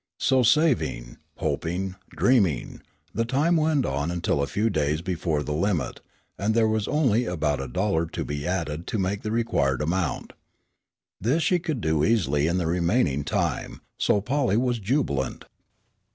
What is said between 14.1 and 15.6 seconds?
Polly was jubilant.